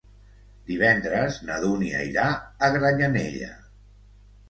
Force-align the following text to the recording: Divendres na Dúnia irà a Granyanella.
Divendres 0.69 1.37
na 1.51 1.59
Dúnia 1.67 2.01
irà 2.09 2.27
a 2.33 2.73
Granyanella. 2.79 3.55